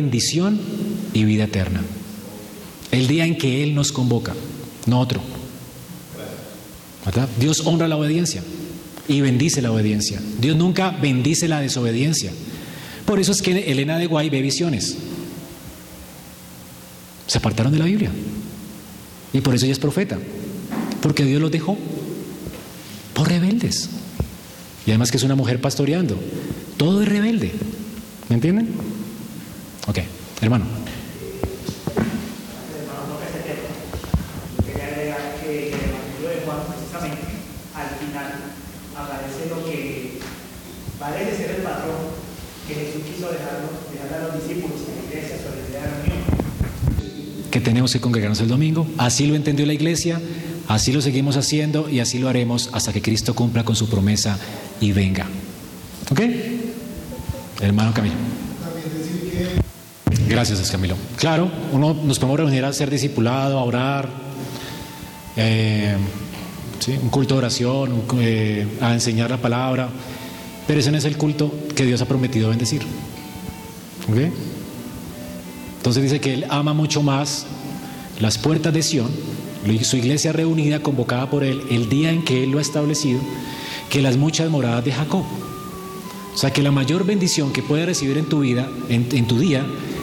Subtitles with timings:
[0.00, 0.58] bendición
[1.12, 1.82] y vida eterna.
[2.90, 4.34] El día en que Él nos convoca,
[4.86, 5.20] no otro.
[7.38, 8.42] Dios honra la obediencia
[9.08, 10.20] y bendice la obediencia.
[10.40, 12.32] Dios nunca bendice la desobediencia.
[13.04, 14.96] Por eso es que Elena de Guay ve visiones.
[17.26, 18.10] Se apartaron de la Biblia.
[19.32, 20.18] Y por eso ella es profeta.
[21.02, 21.76] Porque Dios los dejó
[23.12, 23.90] por rebeldes.
[24.86, 26.18] Y además que es una mujer pastoreando.
[26.76, 27.52] Todo es rebelde.
[28.28, 28.68] ¿Me entienden?
[29.90, 29.98] Ok,
[30.40, 30.66] hermano.
[34.66, 34.72] Que
[39.70, 40.18] que
[40.98, 41.96] parece ser el patrón
[42.68, 43.66] que Jesús quiso dejarle
[44.14, 48.48] a los discípulos en la iglesia sobre el día de que tenemos que congregarnos el
[48.48, 48.86] domingo.
[48.96, 50.20] Así lo entendió la iglesia,
[50.68, 54.38] así lo seguimos haciendo y así lo haremos hasta que Cristo cumpla con su promesa
[54.80, 55.26] y venga.
[56.12, 56.20] ¿Ok?
[57.60, 58.14] Hermano Camilo.
[60.40, 60.96] Gracias, Camilo.
[61.16, 64.08] Claro, uno nos podemos reunir a ser discipulado, a orar,
[65.36, 65.94] eh,
[66.78, 66.92] ¿sí?
[66.92, 69.90] un culto de oración, eh, a enseñar la palabra,
[70.66, 72.80] pero ese no es el culto que Dios ha prometido bendecir.
[74.08, 74.32] ¿Ok?
[75.76, 77.44] Entonces dice que Él ama mucho más
[78.18, 79.10] las puertas de Sión,
[79.82, 83.20] su iglesia reunida, convocada por Él, el día en que Él lo ha establecido,
[83.90, 85.24] que las muchas moradas de Jacob.
[86.32, 89.38] O sea que la mayor bendición que puedes recibir en tu vida, en, en tu
[89.38, 89.66] día,